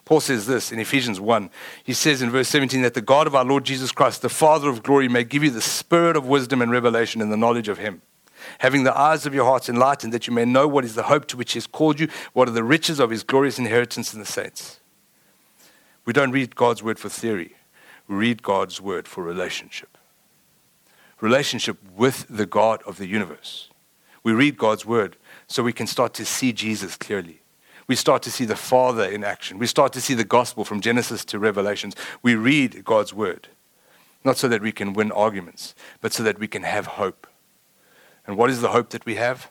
[0.05, 1.51] Paul says this in Ephesians 1.
[1.83, 4.69] He says in verse 17 that the God of our Lord Jesus Christ, the Father
[4.69, 7.79] of glory, may give you the spirit of wisdom and revelation in the knowledge of
[7.79, 8.03] Him,
[8.59, 11.27] having the eyes of your hearts enlightened, that you may know what is the hope
[11.27, 14.21] to which He has called you, what are the riches of His glorious inheritance in
[14.21, 14.79] the saints.
[16.05, 17.57] We don't read God's word for theory,
[18.07, 19.96] we read God's word for relationship
[21.21, 23.71] relationship with the God of the universe.
[24.23, 27.41] We read God's word so we can start to see Jesus clearly.
[27.89, 29.59] we start to see the Father in action.
[29.59, 31.95] We start to see the gospel from Genesis to Revelations.
[32.21, 33.49] We read God's word,
[34.25, 37.29] not so that we can win arguments, but so that we can have hope.
[38.27, 39.49] And what is the hope that we have?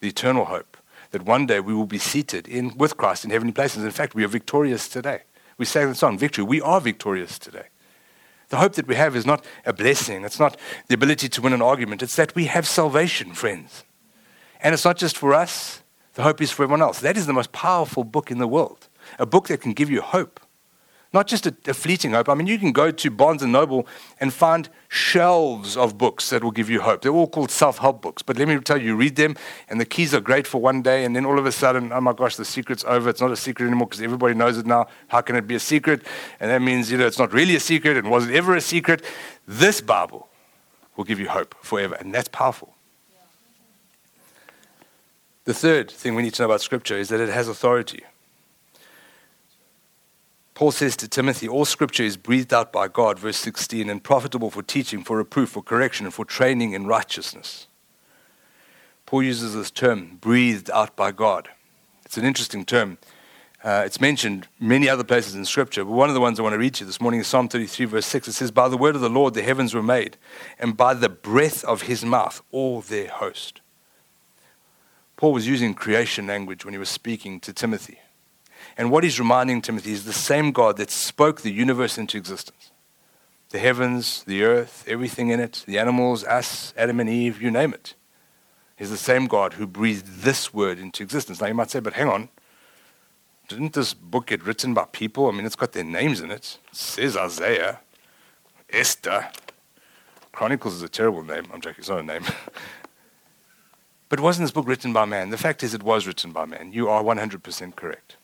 [0.00, 0.76] The eternal hope
[1.12, 3.84] that one day we will be seated in, with Christ in heavenly places.
[3.84, 5.22] In fact, we are victorious today.
[5.58, 6.44] We say the song, victory.
[6.44, 7.66] We are victorious today.
[8.52, 11.54] The hope that we have is not a blessing, it's not the ability to win
[11.54, 13.82] an argument, it's that we have salvation, friends.
[14.60, 17.00] And it's not just for us, the hope is for everyone else.
[17.00, 20.02] That is the most powerful book in the world, a book that can give you
[20.02, 20.38] hope.
[21.12, 22.30] Not just a, a, fleeting hope.
[22.30, 23.86] I mean, you can go to Barnes and Noble
[24.18, 27.02] and find shelves of books that will give you hope.
[27.02, 28.22] They're all called self help books.
[28.22, 29.36] But let me tell you, you read them,
[29.68, 32.00] and the keys are great for one day, and then all of a sudden, oh
[32.00, 33.10] my gosh, the secret's over.
[33.10, 34.86] It's not a secret anymore because everybody knows it now.
[35.08, 36.02] How can it be a secret?
[36.40, 38.60] And that means, you know, it's not really a secret, and was it ever a
[38.62, 39.04] secret?
[39.46, 40.28] This Bible
[40.96, 42.74] will give you hope forever, and that's powerful.
[45.44, 48.04] The third thing we need to know about Scripture is that it has authority.
[50.62, 54.48] Paul says to Timothy, All scripture is breathed out by God, verse 16, and profitable
[54.48, 57.66] for teaching, for reproof, for correction, and for training in righteousness.
[59.04, 61.48] Paul uses this term, breathed out by God.
[62.04, 62.98] It's an interesting term.
[63.64, 66.52] Uh, it's mentioned many other places in Scripture, but one of the ones I want
[66.52, 68.28] to read to you this morning is Psalm 33, verse 6.
[68.28, 70.16] It says, By the word of the Lord the heavens were made,
[70.60, 73.60] and by the breath of his mouth all their host.
[75.16, 77.98] Paul was using creation language when he was speaking to Timothy.
[78.76, 82.70] And what he's reminding Timothy is the same God that spoke the universe into existence
[83.52, 87.74] the heavens, the earth, everything in it, the animals, us, Adam and Eve, you name
[87.74, 87.94] it.
[88.76, 91.40] He's the same God who breathed this word into existence.
[91.40, 92.30] Now you might say, but hang on.
[93.48, 95.28] Didn't this book get written by people?
[95.28, 96.58] I mean, it's got their names in it.
[96.70, 97.80] It says Isaiah,
[98.70, 99.28] Esther.
[100.32, 101.44] Chronicles is a terrible name.
[101.52, 102.24] I'm joking, it's not a name.
[104.08, 105.28] but wasn't this book written by man?
[105.28, 106.72] The fact is, it was written by man.
[106.72, 108.16] You are 100% correct.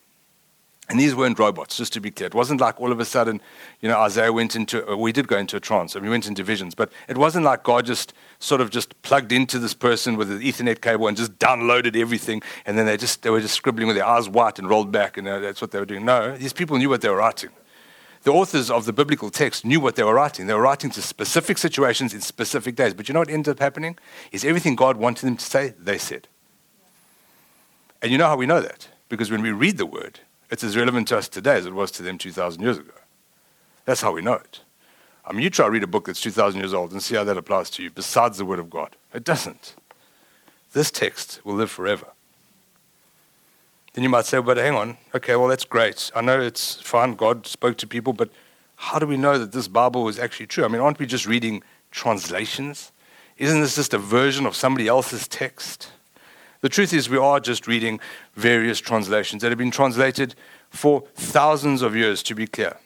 [0.91, 2.29] And these weren't robots, just to be clear.
[2.29, 3.43] It wasn't like all of a sudden,
[3.83, 6.43] you know, Isaiah went into, we did go into a trance, and we went into
[6.43, 10.31] visions, but it wasn't like God just sort of just plugged into this person with
[10.31, 13.87] an Ethernet cable and just downloaded everything, and then they just, they were just scribbling
[13.87, 16.07] with their eyes white and rolled back, and uh, that's what they were doing.
[16.07, 17.51] No, these people knew what they were writing.
[18.23, 20.47] The authors of the biblical text knew what they were writing.
[20.47, 22.93] They were writing to specific situations in specific days.
[22.93, 23.97] But you know what ended up happening?
[24.33, 26.29] Is everything God wanted them to say, they said.
[28.03, 28.89] And you know how we know that?
[29.09, 31.91] Because when we read the word, it's as relevant to us today as it was
[31.93, 32.93] to them 2,000 years ago.
[33.85, 34.61] That's how we know it.
[35.25, 37.25] I mean, you try to read a book that's 2,000 years old and see how
[37.25, 38.97] that applies to you, besides the Word of God.
[39.13, 39.75] It doesn't.
[40.73, 42.07] This text will live forever.
[43.93, 46.11] Then you might say, but hang on, okay, well, that's great.
[46.15, 48.31] I know it's fine, God spoke to people, but
[48.77, 50.65] how do we know that this Bible is actually true?
[50.65, 52.93] I mean, aren't we just reading translations?
[53.37, 55.91] Isn't this just a version of somebody else's text?
[56.61, 58.01] The truth is, we are just reading
[58.35, 60.35] various translations that have been translated
[60.71, 62.77] for thousands of years, to be clear.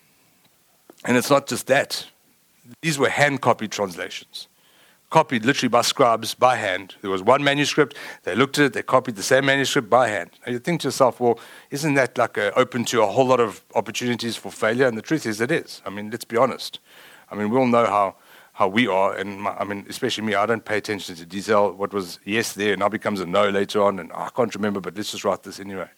[1.05, 2.07] And it's not just that.
[2.81, 4.47] These were hand copied translations,
[5.11, 6.95] copied literally by scribes by hand.
[7.01, 10.31] There was one manuscript, they looked at it, they copied the same manuscript by hand.
[10.45, 13.41] And you think to yourself, well, isn't that like a, open to a whole lot
[13.41, 14.87] of opportunities for failure?
[14.87, 15.83] And the truth is, it is.
[15.85, 16.79] I mean, let's be honest.
[17.31, 18.17] I mean, we all know how
[18.53, 19.15] how we are.
[19.15, 21.73] And my, I mean, especially me, I don't pay attention to detail.
[21.73, 24.81] What was yes there now becomes a no later on, and oh, I can't remember,
[24.81, 25.89] but let's just write this anyway.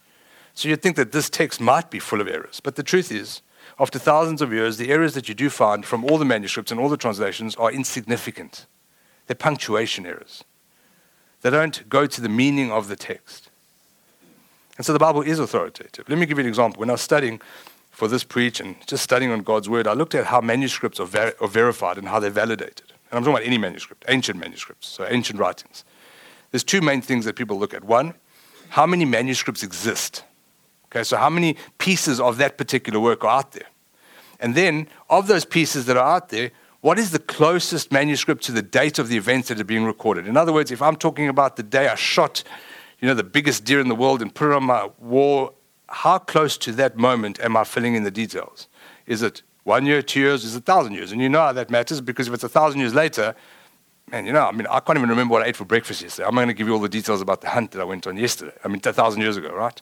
[0.55, 2.61] So you'd think that this text might be full of errors.
[2.61, 3.43] But the truth is,
[3.79, 6.81] after thousands of years, the errors that you do find from all the manuscripts and
[6.81, 8.67] all the translations are insignificant.
[9.27, 10.45] They're punctuation errors.
[11.41, 13.51] They don't go to the meaning of the text.
[14.77, 16.09] And so the Bible is authoritative.
[16.09, 16.81] Let me give you an example.
[16.81, 17.41] When I was studying
[17.95, 21.07] for this preach and just studying on God's word, I looked at how manuscripts are,
[21.07, 22.93] ver- are verified and how they're validated.
[23.11, 25.85] And I'm talking about any manuscript, ancient manuscripts, so ancient writings.
[26.51, 27.85] There's two main things that people look at.
[27.85, 28.15] One,
[28.71, 30.25] how many manuscripts exist?
[30.87, 33.69] Okay, so how many pieces of that particular work are out there?
[34.41, 38.53] And then, of those pieces that are out there, what is the closest manuscript to
[38.53, 40.27] the date of the events that are being recorded?
[40.27, 42.43] In other words, if I'm talking about the day I shot,
[43.01, 45.55] you know, the biggest deer in the world and put it on my wall
[45.89, 48.69] how close to that moment am I filling in the details?
[49.07, 51.13] Is it one year, two years, is it a thousand years?
[51.13, 53.35] And you know how that matters because if it's a thousand years later,
[54.11, 56.27] man, you know, I mean, I can't even remember what I ate for breakfast yesterday.
[56.27, 58.17] I'm going to give you all the details about the hunt that I went on
[58.17, 58.55] yesterday.
[58.65, 59.81] I mean, a thousand years ago, right?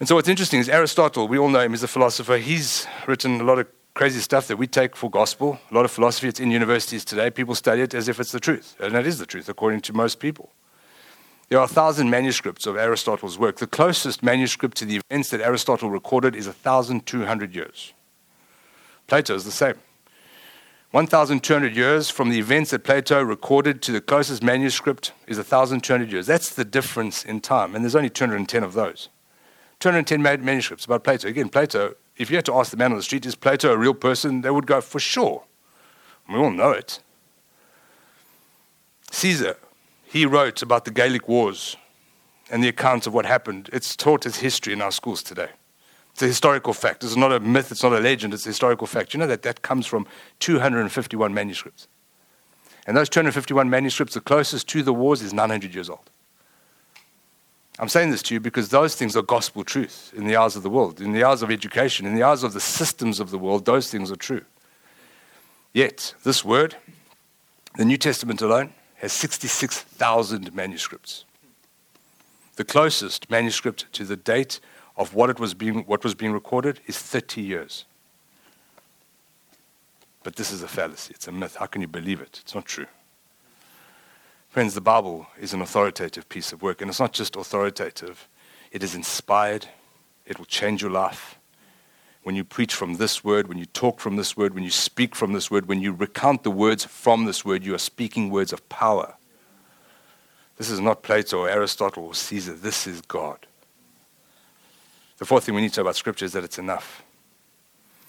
[0.00, 2.36] And so what's interesting is Aristotle, we all know him, he's a philosopher.
[2.38, 5.58] He's written a lot of crazy stuff that we take for gospel.
[5.70, 7.30] A lot of philosophy, it's in universities today.
[7.30, 8.76] People study it as if it's the truth.
[8.78, 10.52] And that is the truth, according to most people.
[11.48, 13.56] There are a thousand manuscripts of Aristotle's work.
[13.56, 17.94] The closest manuscript to the events that Aristotle recorded is 1,200 years.
[19.06, 19.76] Plato is the same.
[20.90, 26.26] 1,200 years from the events that Plato recorded to the closest manuscript is 1,200 years.
[26.26, 29.08] That's the difference in time, and there's only 210 of those.
[29.80, 31.28] 210 manuscripts about Plato.
[31.28, 33.76] Again, Plato, if you had to ask the man on the street, is Plato a
[33.76, 34.40] real person?
[34.40, 35.44] They would go, for sure.
[36.28, 37.00] We all know it.
[39.10, 39.56] Caesar,
[40.10, 41.76] he wrote about the Gaelic Wars
[42.50, 43.68] and the accounts of what happened.
[43.72, 45.50] It's taught as history in our schools today.
[46.12, 47.04] It's a historical fact.
[47.04, 49.12] It's not a myth, it's not a legend, it's a historical fact.
[49.12, 50.06] You know that that comes from
[50.40, 51.88] 251 manuscripts.
[52.86, 56.10] And those 251 manuscripts, the closest to the wars is 900 years old.
[57.78, 60.62] I'm saying this to you because those things are gospel truth in the eyes of
[60.62, 63.38] the world, in the eyes of education, in the eyes of the systems of the
[63.38, 64.42] world, those things are true.
[65.74, 66.76] Yet, this word,
[67.76, 71.24] the New Testament alone, has 66,000 manuscripts.
[72.56, 74.60] The closest manuscript to the date
[74.96, 77.84] of what, it was being, what was being recorded is 30 years.
[80.24, 81.14] But this is a fallacy.
[81.14, 81.56] It's a myth.
[81.56, 82.40] How can you believe it?
[82.42, 82.86] It's not true.
[84.48, 88.26] Friends, the Bible is an authoritative piece of work, and it's not just authoritative,
[88.72, 89.66] it is inspired,
[90.26, 91.37] it will change your life.
[92.22, 95.14] When you preach from this word, when you talk from this word, when you speak
[95.14, 98.52] from this word, when you recount the words from this word, you are speaking words
[98.52, 99.14] of power.
[100.56, 102.52] This is not Plato or Aristotle or Caesar.
[102.52, 103.46] This is God.
[105.18, 107.04] The fourth thing we need to know about Scripture is that it's enough.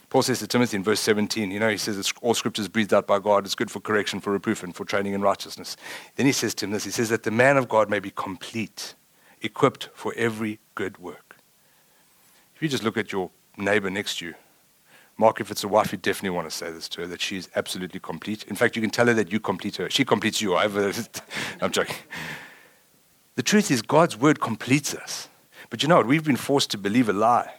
[0.09, 2.93] Paul says to Timothy in verse 17, you know, he says all scripture is breathed
[2.93, 3.45] out by God.
[3.45, 5.77] It's good for correction, for reproof, and for training in righteousness.
[6.15, 8.09] Then he says to him this he says that the man of God may be
[8.09, 8.95] complete,
[9.41, 11.37] equipped for every good work.
[12.55, 14.33] If you just look at your neighbor next to you,
[15.17, 17.49] Mark, if it's a wife, you definitely want to say this to her that she's
[17.55, 18.43] absolutely complete.
[18.43, 19.89] In fact, you can tell her that you complete her.
[19.89, 20.55] She completes you.
[21.61, 21.95] I'm joking.
[23.35, 25.27] The truth is, God's word completes us.
[25.69, 26.07] But you know what?
[26.07, 27.53] We've been forced to believe a lie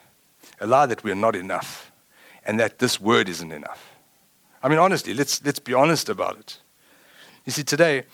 [0.60, 1.90] a lie that we are not enough
[2.44, 3.96] and that this word isn't enough.
[4.62, 6.58] I mean, honestly, let's, let's be honest about it.
[7.46, 8.04] You see, today,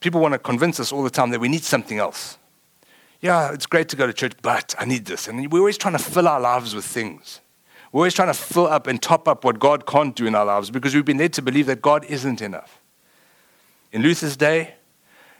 [0.00, 2.36] people want to convince us all the time that we need something else.
[3.20, 5.26] Yeah, it's great to go to church, but I need this.
[5.26, 7.40] And we're always trying to fill our lives with things.
[7.90, 10.44] We're always trying to fill up and top up what God can't do in our
[10.44, 12.80] lives because we've been led to believe that God isn't enough.
[13.92, 14.74] In Luther's day,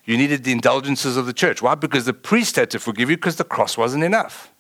[0.04, 1.60] you needed the indulgences of the church.
[1.60, 1.74] Why?
[1.74, 4.50] Because the priest had to forgive you because the cross wasn't enough.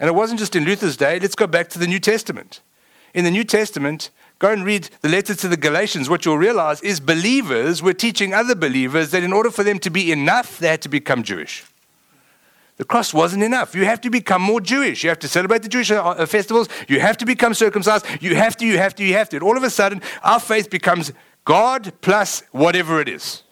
[0.00, 1.20] And it wasn't just in Luther's day.
[1.20, 2.60] Let's go back to the New Testament.
[3.14, 6.08] In the New Testament, go and read the letter to the Galatians.
[6.08, 9.90] What you'll realize is believers were teaching other believers that in order for them to
[9.90, 11.64] be enough, they had to become Jewish.
[12.80, 13.74] The cross wasn't enough.
[13.74, 15.04] You have to become more Jewish.
[15.04, 16.70] You have to celebrate the Jewish uh, festivals.
[16.88, 18.06] You have to become circumcised.
[18.22, 19.36] You have to, you have to, you have to.
[19.36, 21.12] And all of a sudden, our faith becomes
[21.44, 23.42] God plus whatever it is.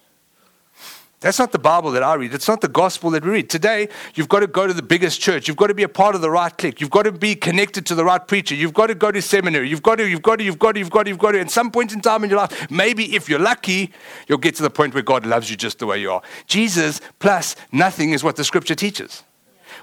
[1.20, 2.32] That's not the Bible that I read.
[2.32, 3.50] It's not the gospel that we read.
[3.50, 5.48] Today, you've got to go to the biggest church.
[5.48, 6.80] You've got to be a part of the right clique.
[6.80, 8.54] You've got to be connected to the right preacher.
[8.54, 9.68] You've got to go to seminary.
[9.68, 11.40] You've got to, you've got to, you've got to, you've got to, you've got to.
[11.40, 13.92] At some point in time in your life, maybe if you're lucky,
[14.28, 16.22] you'll get to the point where God loves you just the way you are.
[16.46, 19.24] Jesus plus nothing is what the scripture teaches.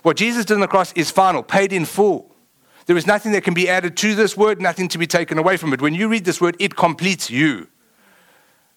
[0.03, 2.33] What Jesus did on the cross is final, paid in full.
[2.85, 5.57] There is nothing that can be added to this word, nothing to be taken away
[5.57, 5.81] from it.
[5.81, 7.67] When you read this word, it completes you.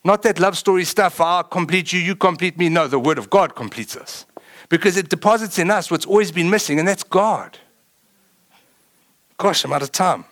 [0.05, 2.69] Not that love story stuff, I complete you, you complete me.
[2.69, 4.27] No, the Word of God completes us.
[4.69, 7.59] Because it deposits in us what's always been missing, and that's God.
[9.37, 10.25] Gosh, I'm out of time.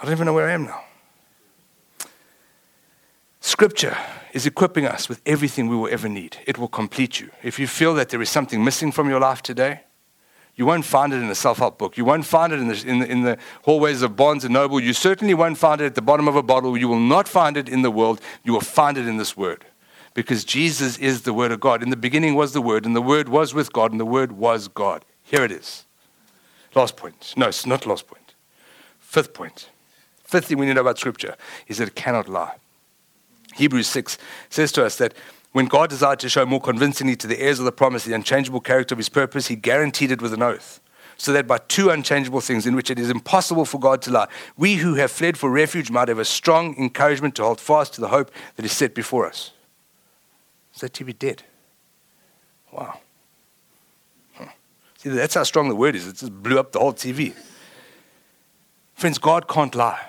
[0.00, 0.84] I don't even know where I am now.
[3.40, 3.96] Scripture
[4.32, 6.36] is equipping us with everything we will ever need.
[6.46, 7.30] It will complete you.
[7.42, 9.80] If you feel that there is something missing from your life today,
[10.58, 11.96] you won't find it in a self help book.
[11.96, 14.80] You won't find it in the, in, the, in the hallways of Barnes and Noble.
[14.80, 16.76] You certainly won't find it at the bottom of a bottle.
[16.76, 18.20] You will not find it in the world.
[18.42, 19.64] You will find it in this word.
[20.14, 21.80] Because Jesus is the Word of God.
[21.80, 24.32] In the beginning was the Word, and the Word was with God, and the Word
[24.32, 25.04] was God.
[25.22, 25.84] Here it is.
[26.74, 27.34] Last point.
[27.36, 28.34] No, it's not last point.
[28.98, 29.68] Fifth point.
[30.24, 31.36] Fifth thing we need about Scripture
[31.68, 32.56] is that it cannot lie.
[33.54, 34.18] Hebrews 6
[34.50, 35.14] says to us that
[35.52, 38.60] when God desired to show more convincingly to the heirs of the promise the unchangeable
[38.60, 40.80] character of his purpose, he guaranteed it with an oath.
[41.16, 44.28] So that by two unchangeable things in which it is impossible for God to lie,
[44.56, 48.00] we who have fled for refuge might have a strong encouragement to hold fast to
[48.00, 49.50] the hope that is set before us.
[50.74, 51.42] Is that TV dead?
[52.70, 53.00] Wow.
[54.98, 56.06] See, that's how strong the word is.
[56.06, 57.34] It just blew up the whole TV.
[58.94, 60.08] Friends, God can't lie.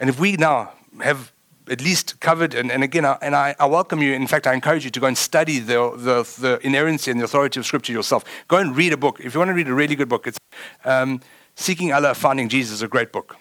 [0.00, 0.72] And if we now
[1.02, 1.32] have
[1.68, 4.12] at least covered, and, and again, I, and I, I, welcome you.
[4.12, 7.24] In fact, I encourage you to go and study the, the, the, inerrancy and the
[7.24, 8.24] authority of Scripture yourself.
[8.48, 9.20] Go and read a book.
[9.20, 10.38] If you want to read a really good book, it's
[10.84, 11.20] um,
[11.54, 13.36] Seeking Allah, Finding Jesus, a great book,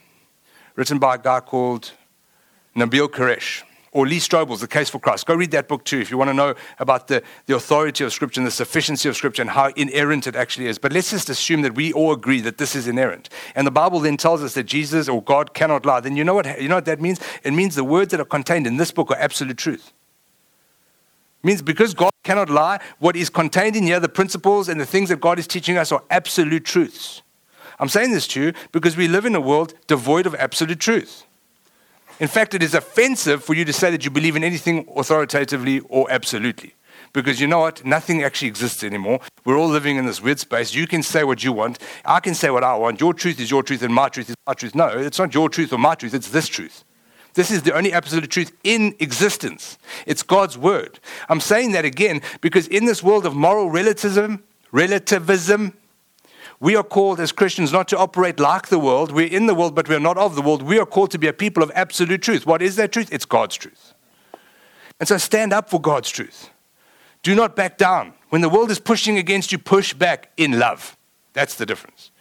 [0.75, 1.91] written by a guy called
[2.75, 3.63] Nabil Qureshi
[3.95, 5.25] or Lee Strobel's The Case for Christ.
[5.25, 8.11] Go read that book too if you want to know about the, the authority of
[8.11, 10.77] Scripture and the sufficiency of Scripture and how inerrant it actually is.
[10.77, 13.29] But let's just assume that we all agree that this is inerrant.
[13.55, 16.01] And the Bible then tells us that Jesus or God cannot lie.
[16.01, 17.21] Then you know what, you know what that means?
[17.45, 19.93] It means the words that are contained in this book are absolute truth.
[21.41, 22.81] It means because God cannot lie.
[22.99, 25.93] What is contained in here, the principles and the things that God is teaching us,
[25.93, 27.21] are absolute truths.
[27.79, 31.24] I'm saying this to you because we live in a world devoid of absolute truth.
[32.19, 35.79] In fact, it is offensive for you to say that you believe in anything authoritatively
[35.81, 36.73] or absolutely.
[37.11, 37.85] Because you know what?
[37.85, 39.19] Nothing actually exists anymore.
[39.43, 40.73] We're all living in this weird space.
[40.73, 41.79] You can say what you want.
[42.03, 42.99] I can say what I want.
[42.99, 44.75] Your truth is your truth, and my truth is my truth.
[44.75, 46.13] No, it's not your truth or my truth.
[46.13, 46.83] It's this truth.
[47.35, 49.77] This is the only absolute truth in existence.
[50.05, 50.99] It's God's word.
[51.27, 55.73] I'm saying that again because in this world of moral relativism, relativism,
[56.59, 59.11] we are called as Christians not to operate like the world.
[59.11, 60.61] We're in the world, but we're not of the world.
[60.61, 62.45] We are called to be a people of absolute truth.
[62.45, 63.09] What is that truth?
[63.11, 63.93] It's God's truth.
[64.99, 66.49] And so stand up for God's truth.
[67.23, 68.13] Do not back down.
[68.29, 70.95] When the world is pushing against you, push back in love.
[71.33, 72.11] That's the difference.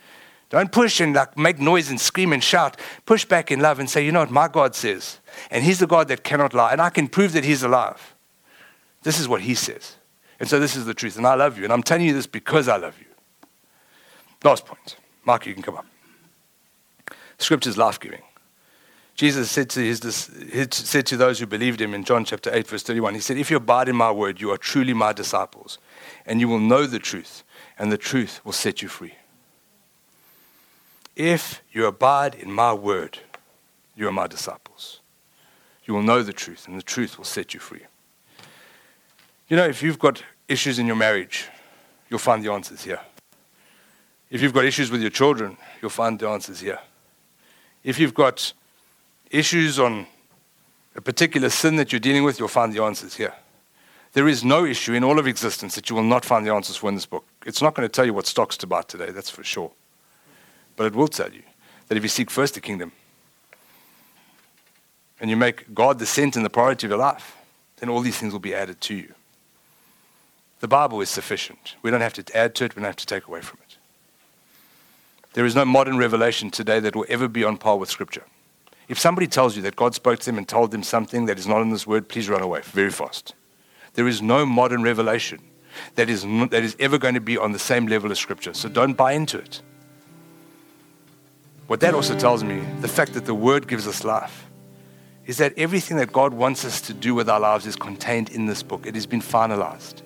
[0.51, 2.79] Don't push and like make noise and scream and shout.
[3.07, 5.21] Push back in love and say, you know what my God says.
[5.51, 6.73] And He's the God that cannot lie.
[6.73, 8.15] And I can prove that He's alive.
[9.03, 9.97] This is what He says.
[10.41, 11.17] And so this is the truth.
[11.17, 11.65] And I love you.
[11.65, 13.14] And I'm telling you this because I love you.
[14.45, 14.97] Last point.
[15.25, 15.87] Mark, you can come up.
[17.39, 18.23] Scripture is life giving.
[19.15, 20.01] Jesus said to, his,
[20.71, 23.51] said to those who believed him in John chapter 8, verse 31, He said, If
[23.51, 25.79] you abide in my word, you are truly my disciples,
[26.27, 27.45] and you will know the truth,
[27.79, 29.15] and the truth will set you free.
[31.15, 33.21] If you abide in my word,
[33.95, 35.01] you are my disciples.
[35.85, 37.83] You will know the truth, and the truth will set you free.
[39.49, 41.49] You know, if you've got issues in your marriage,
[42.11, 43.01] you'll find the answers here.
[44.35, 46.81] If you've got issues with your children, you'll find the answers here.
[47.85, 48.53] If you've got
[49.31, 50.09] issues on
[50.97, 53.33] a particular sin that you're dealing with, you'll find the answers here.
[54.13, 56.75] There is no issue in all of existence that you will not find the answers
[56.75, 57.25] for in this book.
[57.47, 59.71] It's not going to tell you what stocks to buy today, that's for sure.
[60.75, 61.43] But it will tell you
[61.87, 62.91] that if you seek first the kingdom
[65.21, 67.37] and you make God the center and the priority of your life,
[67.77, 69.15] then all these things will be added to you.
[70.59, 71.77] The Bible is sufficient.
[71.83, 73.64] We don't have to add to it, we don't have to take away from it.
[75.35, 78.25] There is no modern revelation today that will ever be on par with Scripture.
[78.89, 81.47] If somebody tells you that God spoke to them and told them something that is
[81.47, 83.35] not in this word, please run away very fast.
[83.95, 85.41] There is no modern revelation
[85.97, 88.55] that is, not, that is ever going to be on the same level as Scripture.
[88.55, 89.61] So don't buy into it.
[91.67, 94.47] What that also tells me, the fact that the word gives us life,
[95.27, 98.47] is that everything that God wants us to do with our lives is contained in
[98.47, 98.87] this book.
[98.87, 100.03] It has been finalized.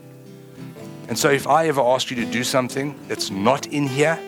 [1.08, 4.18] And so if I ever ask you to do something that's not in here,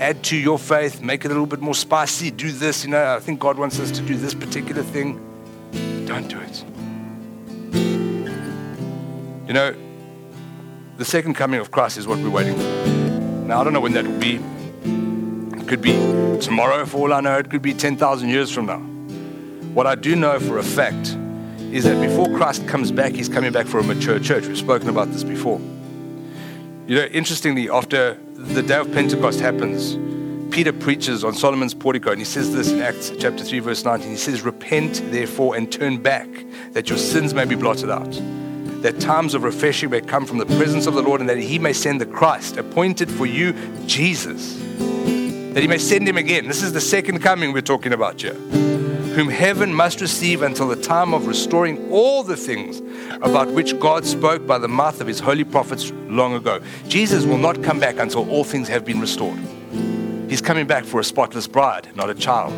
[0.00, 2.84] add to your faith, make it a little bit more spicy, do this.
[2.84, 5.20] You know, I think God wants us to do this particular thing.
[6.06, 6.64] Don't do it.
[9.46, 9.74] You know,
[10.96, 12.62] the second coming of Christ is what we're waiting for.
[13.46, 14.40] Now, I don't know when that will be.
[15.60, 15.92] It could be
[16.40, 17.36] tomorrow, for all I know.
[17.36, 18.78] It could be 10,000 years from now.
[19.74, 21.16] What I do know for a fact
[21.72, 24.46] is that before Christ comes back, he's coming back for a mature church.
[24.46, 25.60] We've spoken about this before.
[26.86, 29.96] You know, interestingly, after the day of Pentecost happens,
[30.52, 34.08] Peter preaches on Solomon's portico, and he says this in Acts chapter 3, verse 19.
[34.08, 36.28] He says, Repent therefore and turn back,
[36.72, 38.10] that your sins may be blotted out,
[38.82, 41.58] that times of refreshing may come from the presence of the Lord, and that he
[41.58, 43.52] may send the Christ, appointed for you,
[43.86, 46.48] Jesus, that he may send him again.
[46.48, 48.36] This is the second coming we're talking about here
[49.14, 52.80] whom heaven must receive until the time of restoring all the things
[53.22, 56.60] about which God spoke by the mouth of his holy prophets long ago.
[56.86, 59.38] Jesus will not come back until all things have been restored.
[60.28, 62.52] He's coming back for a spotless bride, not a child.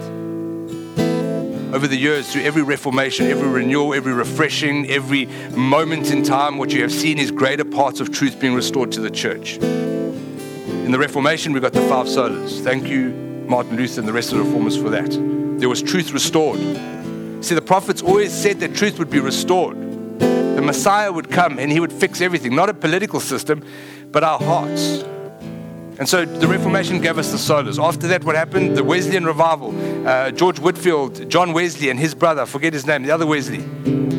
[1.74, 5.24] Over the years, through every reformation, every renewal, every refreshing, every
[5.56, 9.00] moment in time, what you have seen is greater parts of truth being restored to
[9.00, 9.56] the church.
[9.56, 12.60] In the Reformation, we got the five solas.
[12.60, 13.08] Thank you,
[13.48, 16.58] Martin Luther, and the rest of the reformers for that there was truth restored.
[17.40, 19.76] See, the prophets always said that truth would be restored.
[20.18, 23.64] The Messiah would come and he would fix everything, not a political system,
[24.10, 25.04] but our hearts.
[26.00, 27.80] And so the Reformation gave us the solas.
[27.80, 28.76] After that, what happened?
[28.76, 29.72] The Wesleyan revival.
[30.04, 33.60] Uh, George Whitefield, John Wesley, and his brother, forget his name, the other Wesley,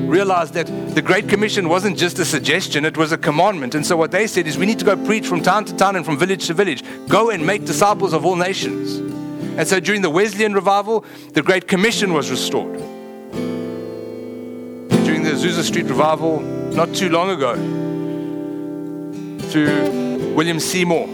[0.07, 3.75] realized that the Great Commission wasn't just a suggestion, it was a commandment.
[3.75, 5.97] And so what they said is we need to go preach from town to town
[5.97, 6.85] and from village to village.
[7.09, 9.12] Go and make disciples of all nations.
[9.58, 12.80] And so during the Wesleyan revival, the Great Commission was restored.
[14.89, 17.56] During the Azusa Street revival, not too long ago,
[19.49, 21.06] through William Seymour,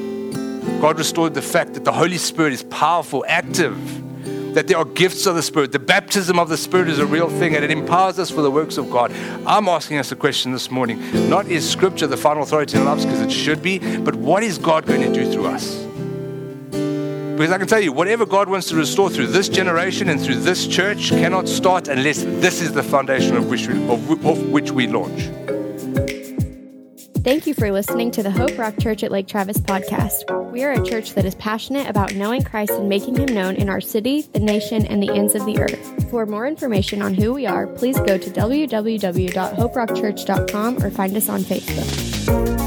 [0.80, 3.76] God restored the fact that the Holy Spirit is powerful, active,
[4.54, 5.74] that there are gifts of the Spirit.
[5.74, 8.50] The baptism of the Spirit is a real thing and it empowers us for the
[8.50, 9.12] works of God.
[9.46, 11.30] I'm asking us a question this morning.
[11.30, 14.44] Not is Scripture the final authority in our lives because it should be, but what
[14.44, 15.89] is God going to do through us?
[17.40, 20.42] Because I can tell you, whatever God wants to restore through this generation and through
[20.42, 24.72] this church cannot start unless this is the foundation of which we, of, of which
[24.72, 25.30] we launch.
[27.24, 30.52] Thank you for listening to the Hope Rock Church at Lake Travis podcast.
[30.52, 33.70] We are a church that is passionate about knowing Christ and making him known in
[33.70, 36.12] our city, the nation, and the ends of the earth.
[36.12, 41.40] For more information on who we are, please go to www.hoperockchurch.com or find us on
[41.40, 42.59] Facebook.